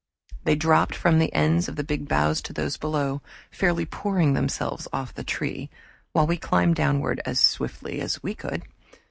They 0.45 0.55
dropped 0.55 0.95
from 0.95 1.19
the 1.19 1.31
ends 1.31 1.69
of 1.69 1.75
the 1.75 1.83
big 1.83 2.07
boughs 2.07 2.41
to 2.41 2.53
those 2.53 2.75
below, 2.75 3.21
fairly 3.51 3.85
pouring 3.85 4.33
themselves 4.33 4.87
off 4.91 5.13
the 5.13 5.23
tree, 5.23 5.69
while 6.11 6.25
we 6.25 6.37
climbed 6.37 6.75
downward 6.75 7.21
as 7.23 7.39
swiftly 7.39 8.01
as 8.01 8.23
we 8.23 8.33
could. 8.33 8.63